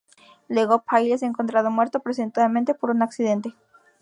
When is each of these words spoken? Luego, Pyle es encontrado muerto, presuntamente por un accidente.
Luego, 0.47 0.81
Pyle 0.83 1.13
es 1.13 1.21
encontrado 1.21 1.69
muerto, 1.69 1.99
presuntamente 1.99 2.73
por 2.73 2.89
un 2.89 3.03
accidente. 3.03 3.53